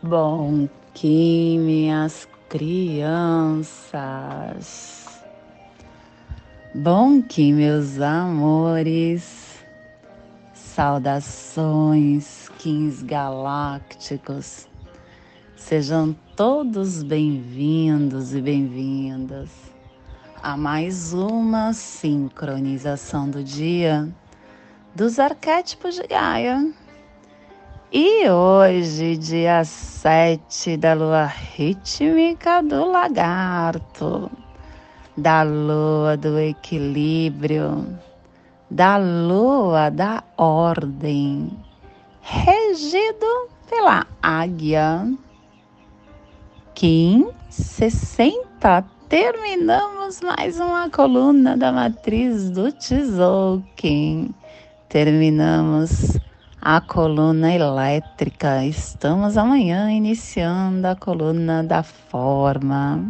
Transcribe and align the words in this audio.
Bom 0.00 0.68
que 0.94 1.58
minhas 1.58 2.28
crianças, 2.48 3.98
bom 6.72 7.20
que 7.20 7.52
meus 7.52 8.00
amores, 8.00 9.64
saudações, 10.54 12.48
kings 12.60 13.04
galácticos, 13.04 14.68
sejam 15.56 16.14
todos 16.36 17.02
bem-vindos 17.02 18.36
e 18.36 18.40
bem-vindas 18.40 19.50
a 20.40 20.56
mais 20.56 21.12
uma 21.12 21.72
sincronização 21.72 23.28
do 23.28 23.42
dia 23.42 24.08
dos 24.94 25.18
arquétipos 25.18 25.96
de 25.96 26.06
Gaia 26.06 26.72
e 27.90 28.28
hoje, 28.28 29.16
dia 29.16 29.64
7 29.64 30.76
da 30.76 30.92
lua 30.92 31.24
rítmica 31.24 32.62
do 32.62 32.84
lagarto, 32.84 34.30
da 35.16 35.42
lua 35.42 36.14
do 36.16 36.38
equilíbrio, 36.38 37.86
da 38.70 38.98
lua 38.98 39.88
da 39.88 40.22
ordem, 40.36 41.50
regido 42.20 43.48
pela 43.70 44.06
águia. 44.22 45.10
Kim 46.74 47.30
60. 47.48 48.84
Terminamos 49.08 50.20
mais 50.20 50.60
uma 50.60 50.90
coluna 50.90 51.56
da 51.56 51.72
matriz 51.72 52.50
do 52.50 52.70
Tzolk'in. 52.70 54.34
Terminamos 54.90 56.18
a 56.60 56.80
coluna 56.80 57.52
elétrica. 57.52 58.64
Estamos 58.64 59.36
amanhã 59.36 59.90
iniciando 59.90 60.86
a 60.86 60.96
coluna 60.96 61.62
da 61.62 61.82
forma. 61.82 63.04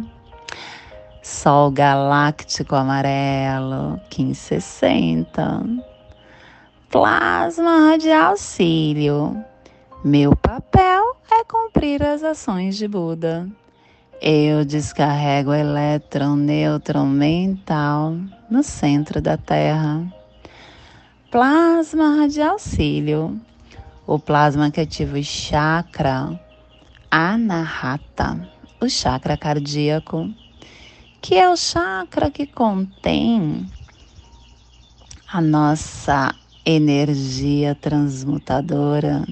Sol 1.21 1.71
galáctico 1.71 2.75
amarelo, 2.75 3.99
1560. 4.15 5.63
Plasma 6.89 7.91
radial 7.91 8.37
cílio. 8.37 9.35
Meu 10.03 10.35
papel 10.35 11.15
é 11.31 11.43
cumprir 11.43 12.01
as 12.03 12.23
ações 12.23 12.77
de 12.77 12.87
Buda. 12.87 13.47
Eu 14.21 14.65
descarrego 14.65 15.53
elétron 15.53 16.35
neutron 16.35 17.05
mental 17.05 18.15
no 18.49 18.63
centro 18.63 19.21
da 19.21 19.37
Terra 19.37 20.05
plasma 21.31 22.15
radial 22.15 22.57
cílio, 22.57 23.39
o 24.09 24.17
plasma 24.17 24.71
que 24.71 24.81
ativa 24.81 25.19
o 25.19 25.23
chakra 25.23 26.41
anahata, 27.11 28.49
o 28.81 28.89
chakra 28.89 29.37
cardíaco, 29.37 30.33
que 31.21 31.35
é 31.35 31.47
o 31.47 31.55
chakra 31.55 32.31
que 32.31 32.47
contém 32.47 33.69
a 35.31 35.39
nossa 35.39 36.33
energia 36.65 37.75
transmutadora. 37.75 39.27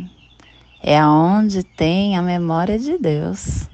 É 0.83 0.95
aonde 0.95 1.63
tem 1.63 2.15
a 2.15 2.21
memória 2.21 2.77
de 2.77 2.99
Deus 2.99 3.67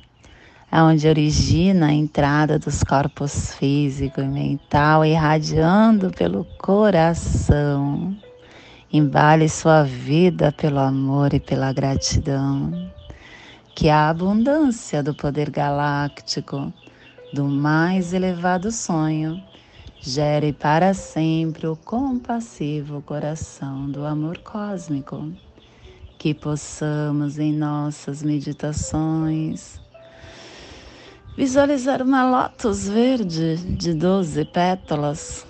onde 0.71 1.05
origina 1.07 1.87
a 1.87 1.93
entrada 1.93 2.57
dos 2.57 2.81
corpos 2.81 3.53
físico 3.55 4.21
e 4.21 4.27
mental, 4.27 5.03
irradiando 5.03 6.11
pelo 6.11 6.45
coração. 6.57 8.15
Embale 8.93 9.49
sua 9.49 9.81
vida 9.81 10.51
pelo 10.51 10.77
amor 10.79 11.33
e 11.33 11.39
pela 11.39 11.73
gratidão. 11.73 12.91
Que 13.73 13.89
a 13.89 14.07
abundância 14.07 15.01
do 15.01 15.15
poder 15.15 15.49
galáctico, 15.49 16.71
do 17.33 17.45
mais 17.45 18.13
elevado 18.13 18.71
sonho, 18.71 19.41
gere 19.99 20.53
para 20.53 20.93
sempre 20.93 21.65
o 21.65 21.75
compassivo 21.75 23.01
coração 23.01 23.89
do 23.89 24.05
amor 24.05 24.37
cósmico. 24.37 25.27
Que 26.19 26.35
possamos 26.35 27.39
em 27.39 27.51
nossas 27.51 28.21
meditações 28.21 29.81
Visualizar 31.35 31.99
uma 32.03 32.29
lótus 32.29 32.87
verde 32.87 33.55
de 33.55 33.91
12 33.95 34.45
pétalas. 34.45 35.43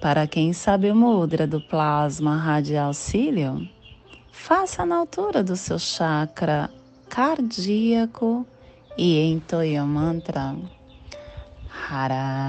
Para 0.00 0.26
quem 0.26 0.52
sabe 0.54 0.90
o 0.90 0.96
mudra 0.96 1.46
do 1.46 1.60
plasma 1.60 2.34
radial 2.34 2.94
cílio, 2.94 3.68
faça 4.32 4.86
na 4.86 4.96
altura 4.96 5.44
do 5.44 5.54
seu 5.56 5.78
chakra 5.78 6.70
cardíaco 7.10 8.46
e 8.96 9.20
entoie 9.20 9.78
o 9.78 9.86
mantra 9.86 10.56
Harain. 11.90 12.40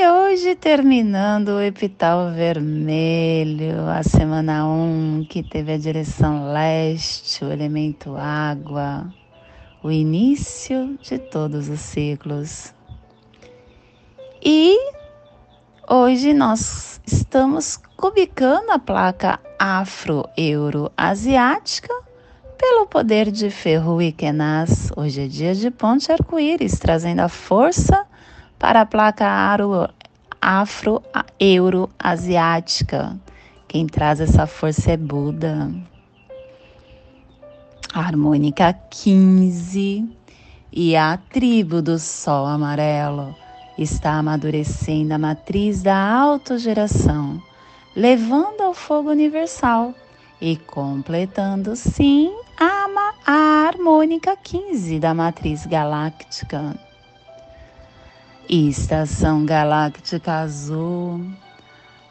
E 0.00 0.06
hoje, 0.06 0.54
terminando 0.54 1.48
o 1.48 1.60
epital 1.60 2.30
vermelho, 2.30 3.88
a 3.88 4.00
semana 4.04 4.64
1, 4.64 5.26
que 5.28 5.42
teve 5.42 5.72
a 5.72 5.76
direção 5.76 6.52
leste, 6.52 7.44
o 7.44 7.50
elemento 7.50 8.14
água, 8.16 9.12
o 9.82 9.90
início 9.90 10.96
de 11.02 11.18
todos 11.18 11.68
os 11.68 11.80
ciclos. 11.80 12.72
E 14.40 14.78
hoje 15.90 16.32
nós 16.32 17.00
estamos 17.04 17.76
cubicando 17.96 18.70
a 18.70 18.78
placa 18.78 19.40
afro-euro-asiática 19.58 21.92
pelo 22.56 22.86
poder 22.86 23.32
de 23.32 23.50
Ferro 23.50 24.00
e 24.00 24.12
Kenaz. 24.12 24.92
Hoje 24.96 25.24
é 25.24 25.26
dia 25.26 25.56
de 25.56 25.72
ponte 25.72 26.12
arco-íris, 26.12 26.78
trazendo 26.78 27.18
a 27.18 27.28
força 27.28 28.06
para 28.58 28.80
a 28.80 28.86
placa 28.86 29.26
afro-euro-asiática. 30.40 33.18
Quem 33.66 33.86
traz 33.86 34.20
essa 34.20 34.46
força 34.46 34.92
é 34.92 34.96
Buda. 34.96 35.70
Harmônica 37.92 38.72
15 38.90 40.08
e 40.72 40.96
a 40.96 41.16
tribo 41.16 41.80
do 41.80 41.98
Sol 41.98 42.46
Amarelo 42.46 43.34
está 43.78 44.14
amadurecendo 44.14 45.14
a 45.14 45.18
matriz 45.18 45.82
da 45.82 45.96
autogeração, 45.96 47.40
levando 47.94 48.60
ao 48.60 48.74
fogo 48.74 49.10
universal 49.10 49.94
e 50.40 50.56
completando, 50.56 51.76
sim, 51.76 52.32
a, 52.58 52.86
a 53.26 53.66
harmônica 53.66 54.36
15 54.36 54.98
da 54.98 55.14
matriz 55.14 55.66
galáctica 55.66 56.74
Estação 58.50 59.44
Galáctica 59.44 60.40
Azul, 60.40 61.20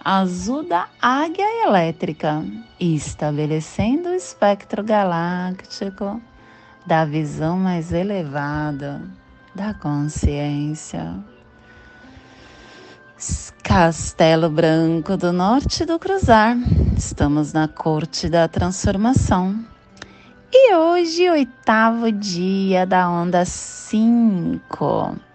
azul 0.06 0.62
da 0.62 0.88
águia 1.02 1.66
elétrica, 1.66 2.46
estabelecendo 2.80 4.10
o 4.10 4.14
espectro 4.14 4.84
galáctico 4.84 6.22
da 6.86 7.06
visão 7.06 7.58
mais 7.58 7.92
elevada 7.92 9.02
da 9.56 9.74
consciência. 9.74 11.16
Castelo 13.64 14.48
Branco 14.48 15.18
do 15.18 15.34
Norte 15.34 15.86
do 15.86 15.98
Cruzar, 15.98 16.56
estamos 16.96 17.52
na 17.52 17.68
corte 17.68 18.30
da 18.30 18.48
transformação. 18.48 19.66
E 20.54 20.76
hoje, 20.76 21.28
oitavo 21.32 22.12
dia 22.12 22.86
da 22.86 23.10
onda 23.10 23.44
5 23.44 25.26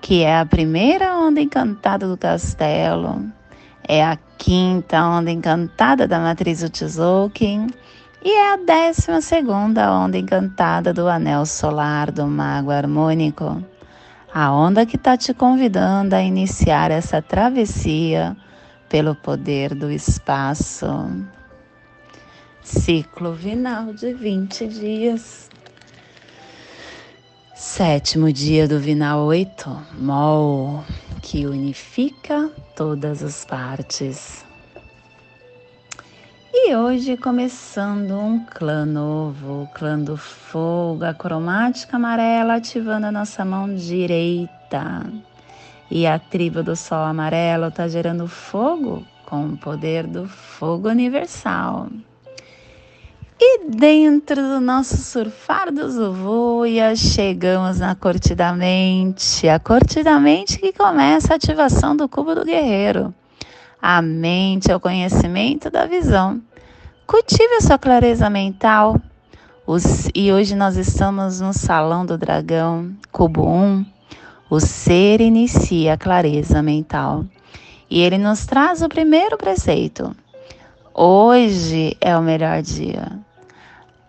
que 0.00 0.22
é 0.22 0.38
a 0.38 0.46
primeira 0.46 1.16
onda 1.16 1.40
encantada 1.40 2.08
do 2.08 2.16
castelo, 2.16 3.24
é 3.86 4.04
a 4.04 4.16
quinta 4.38 5.04
onda 5.04 5.30
encantada 5.30 6.08
da 6.08 6.18
matriz 6.18 6.62
Tzolk'in 6.62 7.68
e 8.22 8.30
é 8.30 8.52
a 8.52 8.56
décima 8.56 9.20
segunda 9.20 9.92
onda 9.92 10.16
encantada 10.18 10.92
do 10.92 11.08
anel 11.08 11.44
solar 11.44 12.10
do 12.10 12.26
mago 12.26 12.70
harmônico. 12.70 13.62
A 14.32 14.52
onda 14.52 14.86
que 14.86 14.96
está 14.96 15.16
te 15.16 15.34
convidando 15.34 16.14
a 16.14 16.22
iniciar 16.22 16.90
essa 16.90 17.20
travessia 17.20 18.36
pelo 18.88 19.14
poder 19.14 19.74
do 19.74 19.90
espaço. 19.90 20.86
Ciclo 22.62 23.34
final 23.34 23.92
de 23.92 24.12
20 24.14 24.66
dias. 24.68 25.50
Sétimo 27.82 28.30
dia 28.30 28.68
do 28.68 28.78
Vina 28.78 29.16
8, 29.16 29.86
Mol, 29.98 30.84
que 31.22 31.46
unifica 31.46 32.50
todas 32.76 33.22
as 33.22 33.46
partes. 33.46 34.44
E 36.52 36.76
hoje 36.76 37.16
começando 37.16 38.18
um 38.18 38.44
clã 38.44 38.84
novo, 38.84 39.62
o 39.62 39.66
clã 39.68 39.98
do 39.98 40.14
fogo, 40.18 41.06
a 41.06 41.14
cromática 41.14 41.96
amarela 41.96 42.56
ativando 42.56 43.06
a 43.06 43.12
nossa 43.12 43.46
mão 43.46 43.74
direita. 43.74 45.02
E 45.90 46.06
a 46.06 46.18
tribo 46.18 46.62
do 46.62 46.76
Sol 46.76 47.02
Amarelo 47.02 47.68
está 47.68 47.88
gerando 47.88 48.28
fogo 48.28 49.06
com 49.24 49.46
o 49.46 49.56
poder 49.56 50.06
do 50.06 50.28
fogo 50.28 50.86
universal. 50.90 51.88
E 53.42 53.70
dentro 53.70 54.36
do 54.36 54.60
nosso 54.60 54.98
surfar 54.98 55.72
do 55.72 55.90
Zuvuia, 55.90 56.94
chegamos 56.94 57.78
na 57.78 57.94
corte 57.94 58.34
da 58.34 58.52
mente, 58.52 59.48
a 59.48 59.58
corte 59.58 60.02
da 60.02 60.20
mente 60.20 60.58
que 60.58 60.74
começa 60.74 61.32
a 61.32 61.36
ativação 61.36 61.96
do 61.96 62.06
cubo 62.06 62.34
do 62.34 62.44
guerreiro. 62.44 63.14
A 63.80 64.02
mente 64.02 64.70
é 64.70 64.76
o 64.76 64.80
conhecimento 64.80 65.70
da 65.70 65.86
visão. 65.86 66.38
Cultive 67.06 67.54
a 67.54 67.60
sua 67.62 67.78
clareza 67.78 68.28
mental. 68.28 69.00
Os, 69.66 70.10
e 70.14 70.30
hoje 70.30 70.54
nós 70.54 70.76
estamos 70.76 71.40
no 71.40 71.54
Salão 71.54 72.04
do 72.04 72.18
Dragão, 72.18 72.94
cubo 73.10 73.48
1. 73.48 73.86
O 74.50 74.60
ser 74.60 75.22
inicia 75.22 75.94
a 75.94 75.96
clareza 75.96 76.60
mental. 76.60 77.24
E 77.88 78.02
ele 78.02 78.18
nos 78.18 78.44
traz 78.44 78.82
o 78.82 78.88
primeiro 78.88 79.38
preceito. 79.38 80.14
Hoje 80.92 81.96
é 82.02 82.14
o 82.18 82.20
melhor 82.20 82.60
dia. 82.60 83.29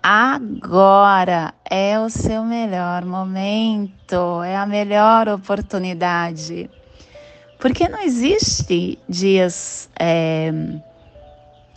Agora 0.04 1.54
é 1.70 2.00
o 2.00 2.10
seu 2.10 2.44
melhor 2.44 3.06
momento, 3.06 4.42
é 4.44 4.56
a 4.56 4.66
melhor 4.66 5.30
oportunidade. 5.30 6.68
Porque 7.60 7.88
não 7.88 8.02
existe 8.02 8.98
dias 9.08 9.92
é, 10.00 10.52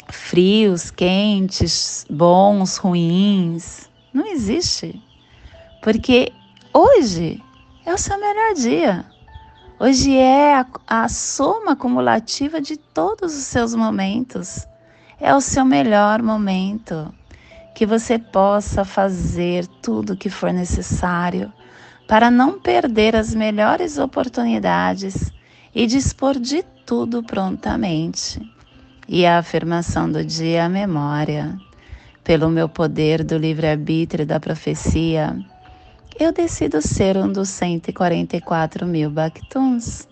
frios, 0.09 0.91
quentes, 0.91 2.07
bons, 2.09 2.79
ruins. 2.79 3.91
Não 4.11 4.27
existe. 4.27 4.99
Porque 5.83 6.33
hoje 6.73 7.43
é 7.85 7.93
o 7.93 7.99
seu 7.99 8.19
melhor 8.19 8.55
dia. 8.55 9.05
Hoje 9.79 10.17
é 10.17 10.55
a, 10.55 10.67
a 10.87 11.09
soma 11.11 11.73
acumulativa 11.73 12.59
de 12.59 12.79
todos 12.79 13.37
os 13.37 13.45
seus 13.45 13.75
momentos. 13.75 14.67
É 15.21 15.35
o 15.35 15.43
seu 15.43 15.67
melhor 15.67 16.23
momento 16.23 17.13
que 17.75 17.85
você 17.85 18.19
possa 18.19 18.85
fazer 18.85 19.67
tudo 19.83 20.13
o 20.13 20.17
que 20.17 20.31
for 20.31 20.53
necessário 20.53 21.53
para 22.07 22.31
não 22.31 22.61
perder 22.61 23.17
as 23.17 23.35
melhores 23.35 23.99
oportunidades 23.99 25.33
e 25.75 25.87
dispor 25.87 26.39
de 26.39 26.63
tudo 26.87 27.23
prontamente. 27.23 28.41
E 29.09 29.27
a 29.27 29.39
afirmação 29.39 30.11
do 30.11 30.25
dia 30.25 30.59
é 30.59 30.61
a 30.61 30.69
memória. 30.69 31.59
Pelo 32.23 32.49
meu 32.49 32.69
poder 32.69 33.23
do 33.23 33.37
livre-arbítrio 33.37 34.25
da 34.25 34.41
profecia, 34.41 35.37
eu 36.19 36.33
decido 36.33 36.81
ser 36.81 37.17
um 37.17 37.31
dos 37.31 37.49
144 37.49 38.87
mil 38.87 39.11
Bactuns. 39.11 40.09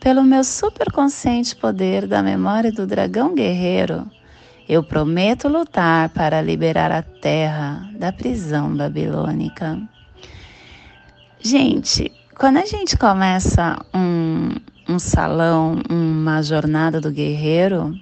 Pelo 0.00 0.22
meu 0.22 0.44
superconsciente 0.44 1.56
poder 1.56 2.06
da 2.06 2.22
memória 2.22 2.70
do 2.70 2.86
dragão 2.86 3.34
guerreiro, 3.34 4.08
eu 4.68 4.82
prometo 4.82 5.48
lutar 5.48 6.08
para 6.10 6.40
liberar 6.40 6.90
a 6.90 7.02
terra 7.02 7.88
da 7.98 8.12
prisão 8.12 8.74
babilônica. 8.74 9.80
Gente, 11.40 12.10
quando 12.38 12.56
a 12.56 12.64
gente 12.64 12.96
começa 12.96 13.78
um, 13.94 14.54
um 14.88 14.98
salão, 14.98 15.80
uma 15.90 16.42
jornada 16.42 17.00
do 17.00 17.10
guerreiro, 17.10 17.94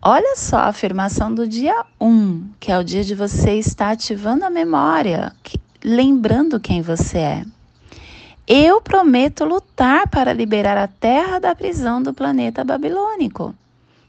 olha 0.00 0.34
só 0.36 0.56
a 0.56 0.68
afirmação 0.68 1.34
do 1.34 1.46
dia 1.46 1.84
1, 2.00 2.50
que 2.58 2.72
é 2.72 2.78
o 2.78 2.84
dia 2.84 3.04
de 3.04 3.14
você 3.14 3.52
estar 3.58 3.90
ativando 3.90 4.44
a 4.44 4.50
memória, 4.50 5.32
que, 5.42 5.60
lembrando 5.84 6.58
quem 6.58 6.80
você 6.80 7.18
é. 7.18 7.44
Eu 8.48 8.80
prometo 8.80 9.44
lutar 9.44 10.08
para 10.08 10.32
liberar 10.32 10.78
a 10.78 10.86
terra 10.86 11.38
da 11.38 11.54
prisão 11.54 12.02
do 12.02 12.14
planeta 12.14 12.64
babilônico. 12.64 13.54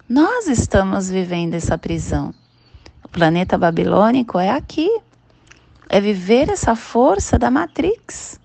Nós 0.09 0.47
estamos 0.47 1.09
vivendo 1.09 1.55
essa 1.55 1.77
prisão. 1.77 2.33
O 3.03 3.09
planeta 3.09 3.57
babilônico 3.57 4.39
é 4.39 4.49
aqui. 4.49 4.89
É 5.89 5.99
viver 5.99 6.49
essa 6.49 6.77
força 6.77 7.37
da 7.37 7.51
Matrix. 7.51 8.39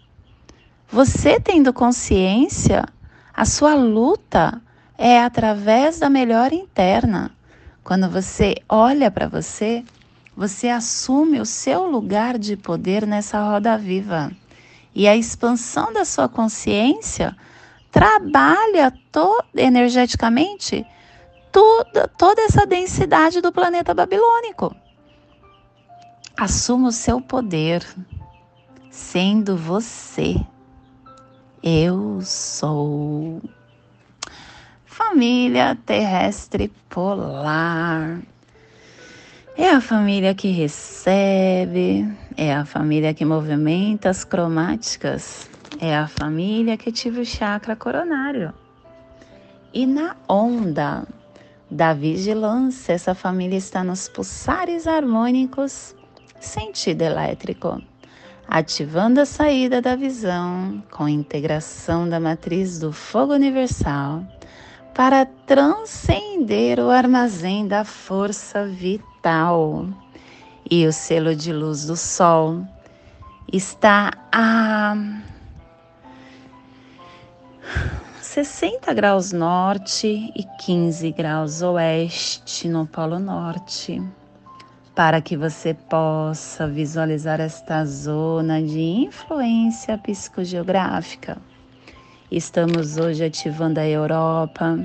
Você 0.91 1.39
tendo 1.39 1.73
consciência, 1.73 2.85
a 3.33 3.45
sua 3.45 3.77
luta 3.77 4.61
é 4.99 5.23
através 5.23 6.01
da 6.01 6.11
melhora 6.11 6.53
interna. 6.53 7.31
Quando 7.85 8.11
você 8.11 8.57
olha 8.69 9.09
para 9.09 9.29
você, 9.29 9.85
você 10.37 10.69
assume 10.69 11.41
o 11.41 11.47
seu 11.47 11.87
lugar 11.87 12.39
de 12.39 12.57
poder 12.57 13.07
nessa 13.07 13.41
roda 13.41 13.79
viva. 13.79 14.33
E 14.93 15.07
a 15.07 15.17
expansão 15.17 15.93
da 15.93 16.05
sua 16.05 16.29
consciência 16.29 17.37
trabalha 17.93 18.93
energeticamente 19.57 20.85
toda, 21.53 22.09
toda 22.09 22.41
essa 22.43 22.67
densidade 22.67 23.41
do 23.41 23.53
planeta 23.53 23.95
babilônico. 23.95 24.75
Assuma 26.37 26.89
o 26.89 26.93
seu 26.93 27.21
poder, 27.21 27.87
sendo 28.91 29.57
você. 29.57 30.35
Eu 31.63 32.21
sou. 32.23 33.41
Família 34.85 35.79
terrestre 35.87 36.73
polar. 36.89 38.21
É 39.57 39.69
a 39.69 39.81
família 39.83 40.35
que 40.35 40.49
recebe, 40.49 42.11
é 42.37 42.55
a 42.55 42.65
família 42.65 43.13
que 43.13 43.25
movimenta 43.25 44.09
as 44.09 44.25
cromáticas, 44.25 45.49
é 45.79 45.95
a 45.95 46.09
família 46.09 46.79
que 46.79 46.89
ativa 46.89 47.21
o 47.21 47.25
chakra 47.25 47.77
coronário. 47.77 48.55
E 49.75 49.87
na 49.87 50.17
onda 50.27 51.07
da 51.73 51.95
vigilância, 51.95 52.93
essa 52.93 53.15
família 53.15 53.57
está 53.57 53.83
nos 53.83 54.07
pulsares 54.07 54.87
harmônicos, 54.87 55.97
sentido 56.39 57.01
elétrico, 57.01 57.81
ativando 58.47 59.23
a 59.23 59.25
saída 59.25 59.81
da 59.81 59.97
visão 59.97 60.83
com 60.91 61.09
integração 61.09 62.07
da 62.07 62.21
matriz 62.21 62.79
do 62.79 62.93
fogo 62.93 63.33
universal 63.33 64.23
para 64.93 65.25
transcender 65.25 66.79
o 66.79 66.91
armazém 66.91 67.67
da 67.67 67.85
força 67.85 68.67
vital. 68.67 69.89
E 70.71 70.87
o 70.87 70.93
selo 70.93 71.35
de 71.35 71.55
luz 71.55 71.87
do 71.87 71.97
Sol 71.97 72.67
está 73.51 74.11
a 74.31 74.95
60 78.35 78.95
graus 78.95 79.31
norte 79.31 80.33
e 80.35 80.43
15 80.65 81.13
graus 81.13 81.61
oeste 81.61 82.67
no 82.67 82.87
Polo 82.87 83.19
Norte, 83.19 84.03
para 84.95 85.21
que 85.21 85.37
você 85.37 85.75
possa 85.75 86.67
visualizar 86.67 87.41
esta 87.43 87.85
zona 87.85 88.63
de 88.63 88.81
influência 88.81 89.99
psicogeográfica. 89.99 91.37
Estamos 92.31 92.97
hoje 92.97 93.23
ativando 93.23 93.79
a 93.79 93.87
Europa, 93.87 94.79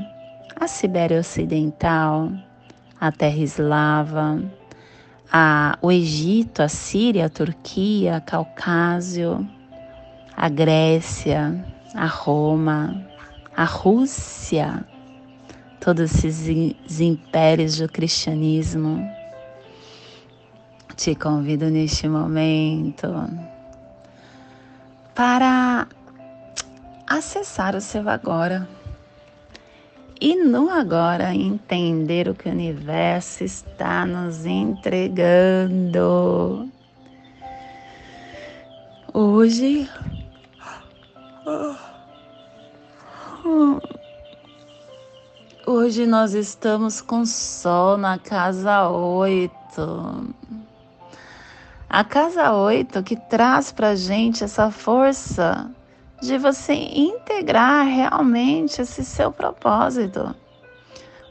a 0.54 0.68
Sibéria 0.68 1.22
Ocidental, 1.22 2.30
a 3.00 3.14
Terra 3.14 3.38
Eslava, 3.38 4.44
a, 5.32 5.78
o 5.82 5.90
Egito, 5.90 6.62
a 6.62 6.68
Síria, 6.68 7.28
a 7.28 7.30
Turquia, 7.30 8.22
Caucásio, 8.26 9.50
a 10.36 10.50
Grécia, 10.50 11.66
a 11.96 12.08
Roma, 12.08 13.07
a 13.58 13.66
Rússia, 13.66 14.86
todos 15.80 16.24
esses 16.24 17.00
impérios 17.00 17.80
do 17.80 17.90
cristianismo. 17.90 19.12
Te 20.96 21.16
convido 21.16 21.68
neste 21.72 22.08
momento 22.08 23.28
para 25.16 25.88
acessar 27.08 27.76
o 27.76 27.82
seu 27.82 28.08
agora 28.08 28.70
e 30.22 30.36
no 30.36 30.70
agora 30.70 31.34
entender 31.34 32.30
o 32.30 32.36
que 32.36 32.50
o 32.50 32.52
universo 32.52 33.44
está 33.44 34.06
nos 34.06 34.46
entregando. 34.46 35.92
Hoje. 39.12 39.90
Hoje 45.66 46.06
nós 46.06 46.34
estamos 46.34 47.02
com 47.02 47.26
Sol 47.26 47.98
na 47.98 48.18
casa 48.18 48.90
8. 48.90 49.52
A 51.90 52.04
casa 52.04 52.54
8 52.54 53.04
que 53.04 53.16
traz 53.16 53.72
para 53.72 53.96
gente 53.96 54.44
essa 54.44 54.72
força 54.72 55.70
de 56.22 56.38
você 56.38 56.74
integrar 56.74 57.86
realmente 57.86 58.82
esse 58.82 59.04
seu 59.04 59.32
propósito. 59.32 60.36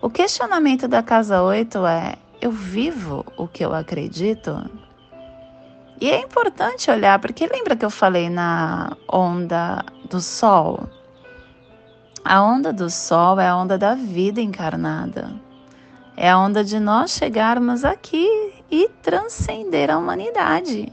O 0.01 0.09
questionamento 0.09 0.87
da 0.87 1.03
casa 1.03 1.43
8 1.43 1.87
é: 1.87 2.17
eu 2.41 2.51
vivo 2.51 3.25
o 3.37 3.49
que 3.49 3.65
eu 3.65 3.75
acredito? 3.75 4.71
E 6.01 6.11
é 6.11 6.21
importante 6.21 6.91
olhar, 6.91 7.19
porque 7.19 7.47
lembra 7.47 7.75
que 7.75 7.85
eu 7.85 7.91
falei 7.91 8.29
na 8.29 8.97
onda 9.11 9.83
do 10.11 10.21
sol? 10.21 10.96
A 12.28 12.42
onda 12.42 12.73
do 12.73 12.90
sol 12.90 13.38
é 13.38 13.47
a 13.47 13.56
onda 13.56 13.78
da 13.78 13.95
vida 13.95 14.40
encarnada. 14.40 15.33
É 16.16 16.28
a 16.28 16.37
onda 16.37 16.64
de 16.64 16.80
nós 16.80 17.12
chegarmos 17.12 17.85
aqui 17.85 18.52
e 18.68 18.88
transcender 19.00 19.92
a 19.92 19.97
humanidade. 19.97 20.92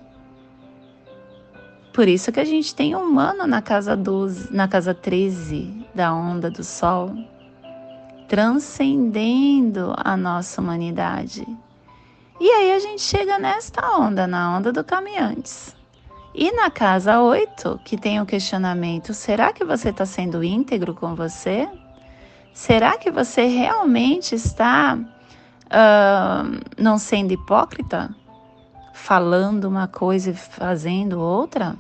Por 1.92 2.08
isso 2.08 2.32
que 2.32 2.40
a 2.40 2.46
gente 2.46 2.76
tem 2.76 2.94
humano 2.94 3.48
na 3.48 3.64
casa 3.64 3.98
12, 3.98 4.54
na 4.54 4.68
casa 4.68 4.94
13 4.94 5.88
da 5.96 6.14
onda 6.14 6.52
do 6.52 6.64
sol, 6.64 7.12
transcendendo 8.28 9.92
a 9.98 10.16
nossa 10.16 10.62
humanidade. 10.62 11.48
E 12.40 12.48
aí 12.48 12.74
a 12.74 12.80
gente 12.80 13.02
chega 13.02 13.40
nesta 13.40 13.98
onda, 13.98 14.28
na 14.28 14.56
onda 14.56 14.72
do 14.72 14.84
caminhantes. 14.84 15.76
E 16.36 16.52
na 16.52 16.72
casa 16.72 17.22
8, 17.22 17.80
que 17.86 17.96
tem 17.96 18.20
o 18.20 18.26
questionamento: 18.26 19.14
será 19.14 19.54
que 19.54 19.64
você 19.64 19.90
está 19.90 20.06
sendo 20.06 20.44
íntegro 20.44 20.96
com 20.96 21.14
você? 21.14 21.70
Será 22.54 22.98
que 22.98 23.12
você 23.12 23.46
realmente 23.46 24.34
está 24.34 24.98
uh, 24.98 26.62
não 26.78 26.98
sendo 26.98 27.34
hipócrita? 27.34 28.14
Falando 28.94 29.66
uma 29.66 29.88
coisa 29.88 30.32
e 30.32 30.34
fazendo 30.34 31.20
outra? 31.20 31.76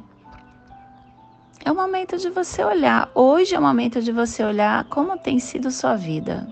É 1.65 1.71
o 1.71 1.75
momento 1.75 2.17
de 2.17 2.29
você 2.29 2.63
olhar. 2.63 3.09
Hoje 3.15 3.55
é 3.55 3.59
o 3.59 3.61
momento 3.61 4.01
de 4.01 4.11
você 4.11 4.43
olhar 4.43 4.83
como 4.85 5.17
tem 5.17 5.39
sido 5.39 5.71
sua 5.71 5.95
vida. 5.95 6.47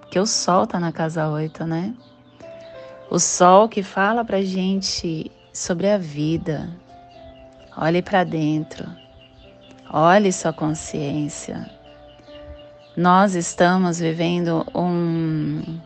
Porque 0.00 0.18
o 0.18 0.26
sol 0.26 0.64
está 0.64 0.80
na 0.80 0.90
casa 0.90 1.28
8, 1.28 1.66
né? 1.66 1.94
O 3.10 3.18
sol 3.18 3.68
que 3.68 3.82
fala 3.82 4.24
pra 4.24 4.40
gente 4.40 5.30
sobre 5.52 5.90
a 5.90 5.98
vida, 5.98 6.77
Olhe 7.80 8.02
para 8.02 8.24
dentro. 8.24 8.90
Olhe 9.88 10.32
sua 10.32 10.52
consciência. 10.52 11.70
Nós 12.96 13.36
estamos 13.36 14.00
vivendo 14.00 14.66
um, 14.74 15.78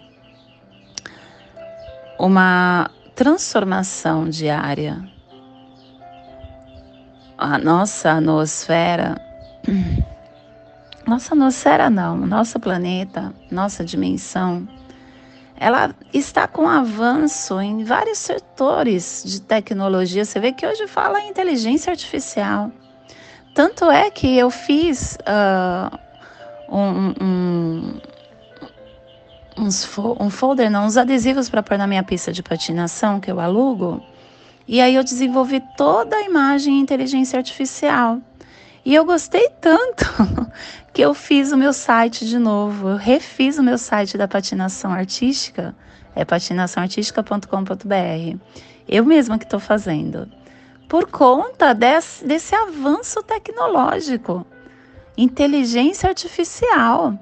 uma 2.18 2.90
transformação 3.14 4.26
diária. 4.30 5.06
A 7.36 7.58
nossa 7.58 8.18
nosfera, 8.22 9.20
nossa 11.06 11.34
nosfera 11.34 11.90
não, 11.90 12.16
nosso 12.16 12.58
planeta, 12.58 13.34
nossa 13.50 13.84
dimensão, 13.84 14.66
ela 15.62 15.94
está 16.12 16.48
com 16.48 16.68
avanço 16.68 17.60
em 17.60 17.84
vários 17.84 18.18
setores 18.18 19.22
de 19.24 19.40
tecnologia. 19.40 20.24
Você 20.24 20.40
vê 20.40 20.52
que 20.52 20.66
hoje 20.66 20.88
fala 20.88 21.20
em 21.20 21.28
inteligência 21.28 21.92
artificial. 21.92 22.72
Tanto 23.54 23.88
é 23.88 24.10
que 24.10 24.36
eu 24.36 24.50
fiz 24.50 25.16
uh, 25.20 25.96
um, 26.68 27.14
um, 27.24 28.00
uns 29.56 29.84
fo 29.84 30.16
um 30.18 30.30
folder, 30.30 30.68
não, 30.68 30.84
uns 30.84 30.96
adesivos 30.96 31.48
para 31.48 31.62
pôr 31.62 31.78
na 31.78 31.86
minha 31.86 32.02
pista 32.02 32.32
de 32.32 32.42
patinação 32.42 33.20
que 33.20 33.30
eu 33.30 33.38
alugo. 33.38 34.02
E 34.66 34.80
aí 34.80 34.96
eu 34.96 35.04
desenvolvi 35.04 35.62
toda 35.76 36.16
a 36.16 36.22
imagem 36.22 36.74
em 36.74 36.80
inteligência 36.80 37.36
artificial. 37.38 38.18
E 38.84 38.94
eu 38.94 39.04
gostei 39.04 39.48
tanto 39.60 40.04
que 40.92 41.02
eu 41.02 41.14
fiz 41.14 41.52
o 41.52 41.56
meu 41.56 41.72
site 41.72 42.26
de 42.26 42.38
novo. 42.38 42.88
Eu 42.88 42.96
refiz 42.96 43.58
o 43.58 43.62
meu 43.62 43.78
site 43.78 44.18
da 44.18 44.26
patinação 44.26 44.90
artística, 44.90 45.74
é 46.14 46.24
patinaçãoartística.com.br. 46.24 48.38
Eu 48.88 49.04
mesma 49.04 49.38
que 49.38 49.44
estou 49.44 49.60
fazendo. 49.60 50.28
Por 50.88 51.06
conta 51.06 51.72
desse, 51.72 52.26
desse 52.26 52.54
avanço 52.54 53.22
tecnológico, 53.22 54.44
inteligência 55.16 56.08
artificial, 56.08 57.16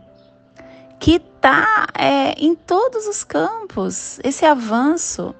que 0.99 1.17
está 1.17 1.87
é, 1.97 2.33
em 2.43 2.55
todos 2.55 3.07
os 3.07 3.23
campos. 3.23 4.19
Esse 4.25 4.47
avanço, 4.47 5.35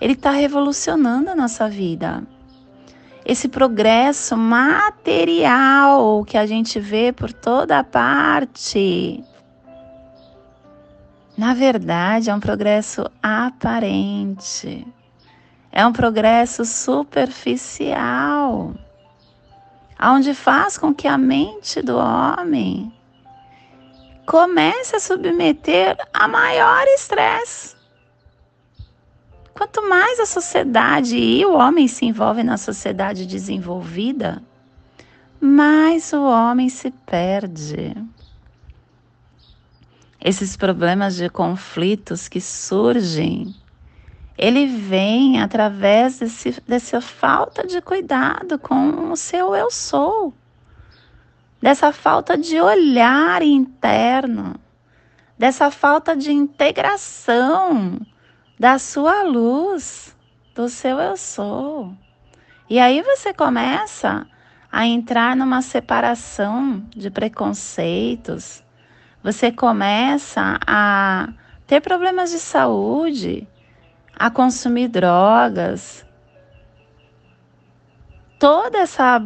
ele 0.00 0.14
está 0.14 0.32
revolucionando 0.32 1.30
a 1.30 1.36
nossa 1.36 1.68
vida 1.68 2.24
esse 3.24 3.48
progresso 3.48 4.36
material 4.36 6.24
que 6.24 6.36
a 6.36 6.46
gente 6.46 6.78
vê 6.80 7.12
por 7.12 7.32
toda 7.32 7.82
parte. 7.84 9.24
Na 11.36 11.54
verdade, 11.54 12.28
é 12.28 12.34
um 12.34 12.40
progresso 12.40 13.10
aparente, 13.22 14.86
é 15.72 15.86
um 15.86 15.92
progresso 15.92 16.64
superficial, 16.64 17.94
onde 20.02 20.34
faz 20.34 20.76
com 20.76 20.94
que 20.94 21.08
a 21.08 21.16
mente 21.16 21.80
do 21.80 21.96
homem 21.96 22.92
comece 24.26 24.96
a 24.96 25.00
submeter 25.00 25.96
a 26.12 26.28
maior 26.28 26.84
estresse. 26.88 27.79
Quanto 29.54 29.88
mais 29.88 30.20
a 30.20 30.26
sociedade 30.26 31.16
e 31.16 31.44
o 31.44 31.54
homem 31.54 31.88
se 31.88 32.04
envolvem 32.04 32.44
na 32.44 32.56
sociedade 32.56 33.26
desenvolvida, 33.26 34.42
mais 35.40 36.12
o 36.12 36.22
homem 36.22 36.68
se 36.68 36.90
perde. 36.90 37.94
Esses 40.20 40.56
problemas 40.56 41.16
de 41.16 41.28
conflitos 41.30 42.28
que 42.28 42.40
surgem, 42.40 43.54
ele 44.36 44.66
vem 44.66 45.40
através 45.40 46.18
desse, 46.18 46.60
dessa 46.66 47.00
falta 47.00 47.66
de 47.66 47.80
cuidado 47.80 48.58
com 48.58 49.10
o 49.10 49.16
seu 49.16 49.54
eu 49.54 49.70
sou, 49.70 50.32
dessa 51.60 51.92
falta 51.92 52.36
de 52.36 52.60
olhar 52.60 53.42
interno, 53.42 54.54
dessa 55.38 55.70
falta 55.70 56.14
de 56.14 56.30
integração 56.30 57.98
da 58.60 58.78
sua 58.78 59.22
luz, 59.22 60.14
do 60.54 60.68
seu 60.68 60.98
eu 60.98 61.16
sou. 61.16 61.94
E 62.68 62.78
aí 62.78 63.00
você 63.00 63.32
começa 63.32 64.26
a 64.70 64.86
entrar 64.86 65.34
numa 65.34 65.62
separação 65.62 66.84
de 66.90 67.10
preconceitos. 67.10 68.62
Você 69.22 69.50
começa 69.50 70.60
a 70.66 71.32
ter 71.66 71.80
problemas 71.80 72.32
de 72.32 72.38
saúde, 72.38 73.48
a 74.14 74.30
consumir 74.30 74.88
drogas. 74.88 76.04
Toda 78.38 78.80
essa 78.80 79.22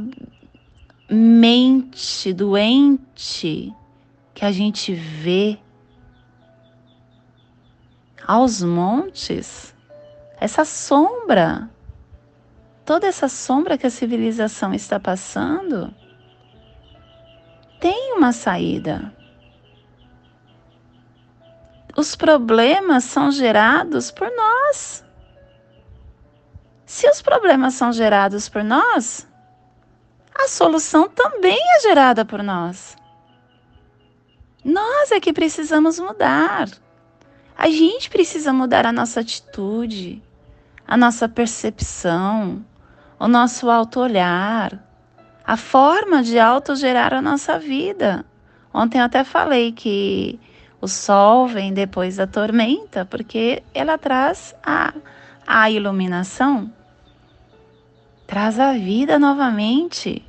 mente 1.10 2.32
doente 2.32 3.74
que 4.32 4.44
a 4.44 4.52
gente 4.52 4.94
vê 4.94 5.58
aos 8.26 8.62
montes, 8.62 9.74
essa 10.40 10.64
sombra, 10.64 11.68
toda 12.84 13.06
essa 13.06 13.28
sombra 13.28 13.78
que 13.78 13.86
a 13.86 13.90
civilização 13.90 14.74
está 14.74 14.98
passando, 14.98 15.94
tem 17.80 18.14
uma 18.14 18.32
saída. 18.32 19.14
Os 21.96 22.16
problemas 22.16 23.04
são 23.04 23.30
gerados 23.30 24.10
por 24.10 24.30
nós. 24.30 25.04
Se 26.84 27.08
os 27.08 27.22
problemas 27.22 27.74
são 27.74 27.92
gerados 27.92 28.48
por 28.48 28.64
nós, 28.64 29.28
a 30.34 30.48
solução 30.48 31.08
também 31.08 31.58
é 31.76 31.80
gerada 31.80 32.24
por 32.24 32.42
nós. 32.42 32.96
Nós 34.64 35.12
é 35.12 35.20
que 35.20 35.32
precisamos 35.32 35.98
mudar. 35.98 36.68
A 37.56 37.68
gente 37.68 38.10
precisa 38.10 38.52
mudar 38.52 38.84
a 38.84 38.92
nossa 38.92 39.20
atitude, 39.20 40.22
a 40.86 40.96
nossa 40.96 41.28
percepção, 41.28 42.64
o 43.18 43.28
nosso 43.28 43.70
auto-olhar, 43.70 44.82
a 45.46 45.56
forma 45.56 46.22
de 46.22 46.38
autogerar 46.38 47.14
a 47.14 47.22
nossa 47.22 47.58
vida. 47.58 48.24
Ontem 48.72 48.98
eu 48.98 49.04
até 49.04 49.22
falei 49.22 49.72
que 49.72 50.38
o 50.80 50.88
sol 50.88 51.46
vem 51.46 51.72
depois 51.72 52.16
da 52.16 52.26
tormenta, 52.26 53.04
porque 53.04 53.62
ela 53.72 53.96
traz 53.96 54.54
a, 54.62 54.92
a 55.46 55.70
iluminação, 55.70 56.70
traz 58.26 58.58
a 58.58 58.72
vida 58.72 59.18
novamente. 59.18 60.22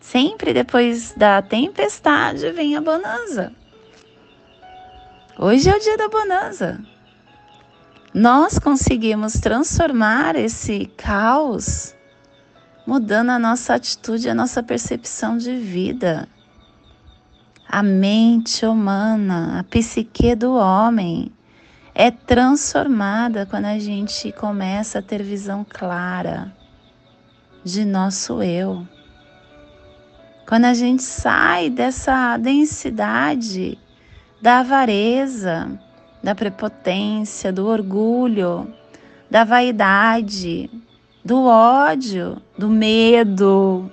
Sempre 0.00 0.54
depois 0.54 1.12
da 1.16 1.42
tempestade 1.42 2.50
vem 2.52 2.76
a 2.76 2.80
bonança. 2.80 3.52
Hoje 5.40 5.70
é 5.70 5.76
o 5.76 5.78
dia 5.78 5.96
da 5.96 6.08
bonança. 6.08 6.80
Nós 8.12 8.58
conseguimos 8.58 9.34
transformar 9.34 10.34
esse 10.34 10.86
caos 10.96 11.94
mudando 12.84 13.30
a 13.30 13.38
nossa 13.38 13.74
atitude, 13.74 14.28
a 14.28 14.34
nossa 14.34 14.64
percepção 14.64 15.38
de 15.38 15.54
vida. 15.54 16.28
A 17.68 17.84
mente 17.84 18.66
humana, 18.66 19.60
a 19.60 19.62
psique 19.62 20.34
do 20.34 20.54
homem 20.54 21.30
é 21.94 22.10
transformada 22.10 23.46
quando 23.46 23.66
a 23.66 23.78
gente 23.78 24.32
começa 24.32 24.98
a 24.98 25.02
ter 25.02 25.22
visão 25.22 25.64
clara 25.68 26.52
de 27.62 27.84
nosso 27.84 28.42
eu. 28.42 28.84
Quando 30.48 30.64
a 30.64 30.74
gente 30.74 31.04
sai 31.04 31.70
dessa 31.70 32.36
densidade 32.38 33.78
da 34.40 34.60
avareza, 34.60 35.68
da 36.22 36.34
prepotência, 36.34 37.52
do 37.52 37.66
orgulho, 37.66 38.72
da 39.30 39.44
vaidade, 39.44 40.70
do 41.24 41.44
ódio, 41.44 42.40
do 42.56 42.68
medo, 42.68 43.90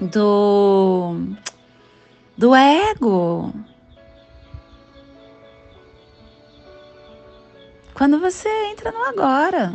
do, 0.00 1.16
do 2.36 2.54
ego. 2.54 3.52
Quando 7.94 8.20
você 8.20 8.48
entra 8.70 8.92
no 8.92 9.02
agora. 9.04 9.74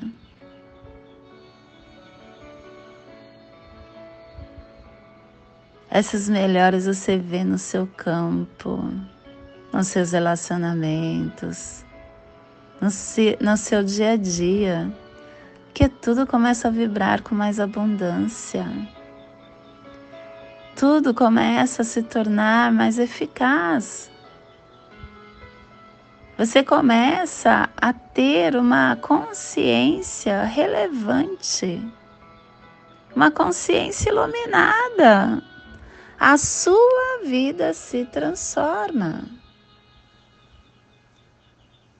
Essas 5.95 6.27
melhoras 6.27 6.87
você 6.87 7.19
vê 7.19 7.43
no 7.43 7.59
seu 7.59 7.85
campo, 7.85 8.83
nos 9.71 9.85
seus 9.89 10.11
relacionamentos, 10.11 11.85
no, 12.81 12.87
no 13.39 13.55
seu 13.55 13.83
dia 13.83 14.13
a 14.13 14.15
dia, 14.15 14.91
que 15.71 15.87
tudo 15.87 16.25
começa 16.25 16.67
a 16.67 16.71
vibrar 16.71 17.21
com 17.21 17.35
mais 17.35 17.59
abundância. 17.59 18.65
Tudo 20.75 21.13
começa 21.13 21.83
a 21.83 21.85
se 21.85 22.01
tornar 22.01 22.71
mais 22.71 22.97
eficaz. 22.97 24.09
Você 26.39 26.63
começa 26.63 27.69
a 27.77 27.93
ter 27.93 28.55
uma 28.55 28.95
consciência 28.95 30.41
relevante, 30.41 31.87
uma 33.15 33.29
consciência 33.29 34.09
iluminada 34.09 35.52
a 36.23 36.37
sua 36.37 37.19
vida 37.25 37.73
se 37.73 38.05
transforma. 38.05 39.25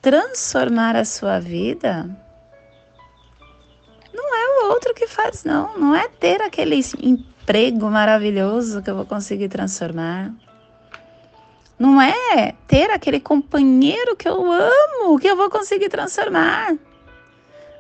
Transformar 0.02 0.96
a 0.96 1.04
sua 1.04 1.42
vida 1.42 2.10
não 4.14 4.34
é 4.34 4.48
o 4.48 4.70
outro 4.70 4.94
que 4.94 5.08
faz, 5.08 5.44
não. 5.44 5.78
Não 5.78 5.94
é 5.94 6.08
ter 6.08 6.42
aquele 6.42 6.80
emprego 7.02 7.92
maravilhoso 7.92 8.82
que 8.82 8.90
eu 8.90 8.96
vou 8.96 9.06
conseguir 9.06 9.50
transformar. 9.50 10.32
Não 11.78 12.02
é 12.02 12.56
ter 12.66 12.92
aquele 12.92 13.20
companheiro 13.20 14.16
que 14.16 14.30
eu 14.30 14.50
amo 14.50 15.20
que 15.20 15.28
eu 15.28 15.36
vou 15.36 15.50
conseguir 15.50 15.90
transformar. 15.90 16.78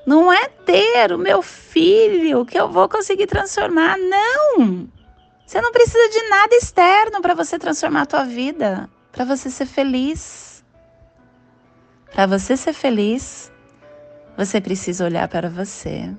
Não 0.06 0.32
é 0.32 0.50
ter 0.50 1.14
o 1.14 1.18
meu 1.18 1.42
filho 1.42 2.46
que 2.46 2.60
eu 2.60 2.68
vou 2.68 2.90
conseguir 2.90 3.28
transformar. 3.28 3.98
Não! 3.98 5.03
Você 5.46 5.62
não 5.62 5.72
precisa 5.72 6.10
de 6.10 6.30
nada 6.30 6.56
externo 6.56 7.22
para 7.22 7.34
você 7.34 7.60
transformar 7.60 8.02
a 8.02 8.06
tua 8.06 8.24
vida, 8.24 8.90
para 9.12 9.26
você 9.26 9.50
ser 9.50 9.66
feliz. 9.66 10.64
Para 12.12 12.28
você 12.28 12.56
ser 12.56 12.74
feliz, 12.74 13.52
você 14.38 14.62
precisa 14.62 15.06
olhar 15.06 15.28
para 15.28 15.50
você. 15.50 16.16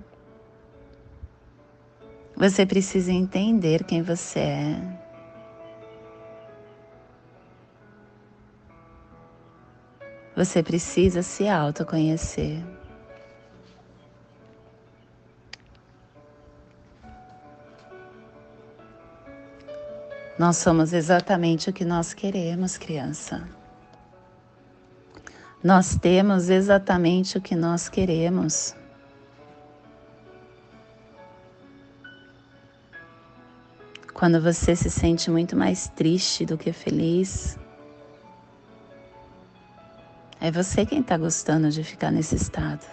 Você 2.37 2.66
precisa 2.66 3.12
entender 3.12 3.85
quem 3.85 4.02
você 4.02 4.40
é. 4.40 5.04
Você 10.37 10.62
precisa 10.64 11.23
se 11.23 11.49
autoconhecer. 11.49 12.74
Nós 20.38 20.57
somos 20.57 20.93
exatamente 20.93 21.71
o 21.71 21.73
que 21.73 21.85
nós 21.85 22.12
queremos, 22.12 22.76
criança. 22.76 23.49
Nós 25.62 25.97
temos 25.97 26.51
exatamente 26.51 27.38
o 27.38 27.40
que 27.40 27.55
nós 27.55 27.88
queremos. 27.88 28.75
Quando 34.12 34.40
você 34.40 34.75
se 34.75 34.90
sente 34.90 35.31
muito 35.31 35.57
mais 35.57 35.88
triste 35.88 36.44
do 36.44 36.59
que 36.59 36.73
feliz, 36.73 37.57
é 40.40 40.51
você 40.51 40.85
quem 40.85 41.01
está 41.01 41.16
gostando 41.16 41.70
de 41.70 41.85
ficar 41.85 42.11
nesse 42.11 42.35
estado. 42.35 42.85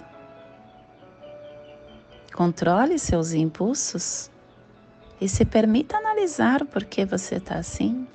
Controle 2.33 2.97
seus 2.99 3.33
impulsos 3.33 4.31
e 5.21 5.29
se 5.29 5.45
permita 5.45 5.97
analisar 5.97 6.63
o 6.63 6.65
porquê 6.65 7.05
você 7.05 7.35
está 7.35 7.55
assim. 7.55 8.07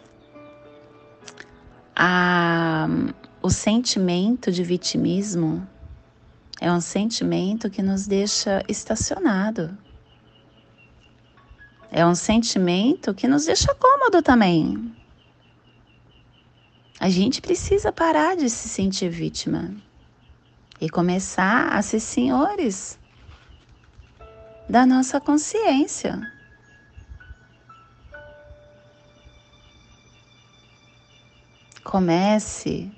O 3.40 3.48
sentimento 3.48 4.50
de 4.50 4.64
vitimismo 4.64 5.64
é 6.60 6.70
um 6.72 6.80
sentimento 6.80 7.70
que 7.70 7.80
nos 7.80 8.04
deixa 8.04 8.60
estacionado. 8.68 9.78
É 11.92 12.04
um 12.04 12.16
sentimento 12.16 13.14
que 13.14 13.28
nos 13.28 13.44
deixa 13.44 13.72
cômodo 13.72 14.20
também. 14.20 14.92
A 16.98 17.08
gente 17.08 17.40
precisa 17.40 17.92
parar 17.92 18.36
de 18.36 18.50
se 18.50 18.68
sentir 18.68 19.10
vítima 19.10 19.76
e 20.80 20.90
começar 20.90 21.68
a 21.68 21.80
ser 21.82 22.00
senhores 22.00 22.98
da 24.68 24.84
nossa 24.84 25.20
consciência. 25.20 26.32
Comece 31.86 32.90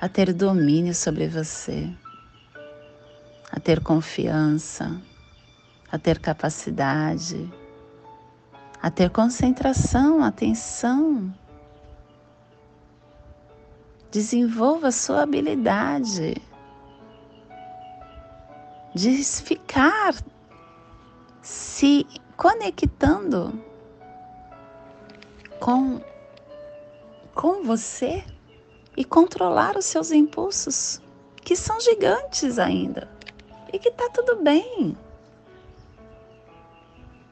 a 0.00 0.08
ter 0.08 0.32
domínio 0.32 0.94
sobre 0.94 1.26
você, 1.26 1.92
a 3.50 3.58
ter 3.58 3.82
confiança, 3.82 5.02
a 5.90 5.98
ter 5.98 6.20
capacidade, 6.20 7.52
a 8.80 8.92
ter 8.92 9.10
concentração, 9.10 10.22
atenção. 10.22 11.34
Desenvolva 14.12 14.92
sua 14.92 15.24
habilidade 15.24 16.36
de 18.94 19.24
ficar 19.24 20.14
se 21.42 22.06
conectando 22.36 23.60
com 25.58 26.00
com 27.34 27.62
você 27.62 28.24
e 28.96 29.04
controlar 29.04 29.76
os 29.76 29.86
seus 29.86 30.10
impulsos, 30.10 31.00
que 31.36 31.56
são 31.56 31.80
gigantes 31.80 32.58
ainda, 32.58 33.08
e 33.72 33.78
que 33.78 33.90
tá 33.90 34.08
tudo 34.10 34.42
bem. 34.42 34.96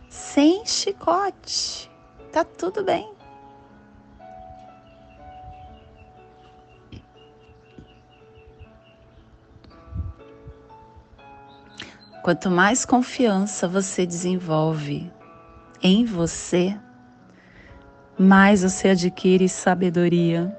Sem 0.09 0.65
chicote, 0.67 1.91
tá 2.33 2.45
tudo 2.45 2.83
bem. 2.83 3.13
Quanto 12.23 12.51
mais 12.51 12.85
confiança 12.85 13.67
você 13.67 14.05
desenvolve 14.05 15.11
em 15.83 16.05
você, 16.05 16.79
mais 18.21 18.63
você 18.63 18.89
adquire 18.89 19.49
sabedoria, 19.49 20.55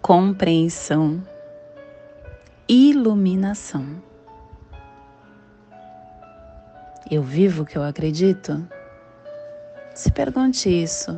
compreensão, 0.00 1.22
iluminação. 2.66 3.84
Eu 7.10 7.22
vivo 7.22 7.62
o 7.62 7.66
que 7.66 7.76
eu 7.76 7.82
acredito? 7.82 8.66
Se 9.94 10.10
pergunte 10.10 10.70
isso. 10.70 11.14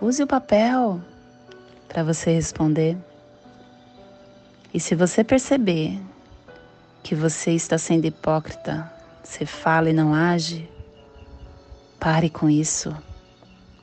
Use 0.00 0.22
o 0.22 0.28
papel 0.28 1.00
para 1.88 2.04
você 2.04 2.30
responder. 2.30 2.96
E 4.72 4.78
se 4.78 4.94
você 4.94 5.24
perceber 5.24 6.00
que 7.02 7.16
você 7.16 7.50
está 7.50 7.76
sendo 7.76 8.04
hipócrita, 8.04 8.88
você 9.24 9.44
fala 9.44 9.90
e 9.90 9.92
não 9.92 10.14
age, 10.14 10.70
pare 11.98 12.30
com 12.30 12.48
isso. 12.48 12.94